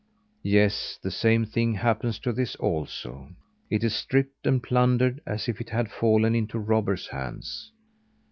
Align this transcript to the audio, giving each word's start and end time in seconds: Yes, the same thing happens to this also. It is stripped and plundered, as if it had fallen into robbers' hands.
Yes, 0.41 0.97
the 1.03 1.11
same 1.11 1.45
thing 1.45 1.75
happens 1.75 2.17
to 2.21 2.33
this 2.33 2.55
also. 2.55 3.35
It 3.69 3.83
is 3.83 3.93
stripped 3.93 4.47
and 4.47 4.63
plundered, 4.63 5.21
as 5.27 5.47
if 5.47 5.61
it 5.61 5.69
had 5.69 5.91
fallen 5.91 6.33
into 6.33 6.57
robbers' 6.57 7.09
hands. 7.09 7.71